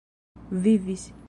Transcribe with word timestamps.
vivis 0.51 1.13